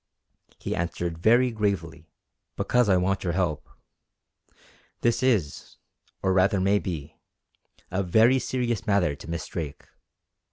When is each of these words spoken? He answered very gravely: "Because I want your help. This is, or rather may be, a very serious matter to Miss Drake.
He 0.57 0.75
answered 0.75 1.19
very 1.19 1.51
gravely: 1.51 2.09
"Because 2.55 2.89
I 2.89 2.97
want 2.97 3.23
your 3.23 3.33
help. 3.33 3.69
This 5.01 5.21
is, 5.21 5.77
or 6.23 6.33
rather 6.33 6.59
may 6.59 6.79
be, 6.79 7.19
a 7.91 8.01
very 8.01 8.39
serious 8.39 8.87
matter 8.87 9.15
to 9.15 9.29
Miss 9.29 9.45
Drake. 9.45 9.85